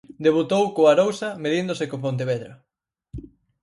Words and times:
Debutou 0.25 0.63
co 0.75 0.81
Arousa 0.91 1.29
medíndose 1.43 1.85
co 1.91 2.01
Pontevedra. 2.05 2.53